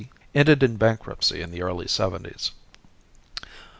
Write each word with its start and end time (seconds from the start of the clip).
ended 0.33 0.63
in 0.63 0.77
bankruptcy 0.77 1.43
in 1.43 1.51
the 1.51 1.61
early 1.61 1.87
seventies. 1.87 2.49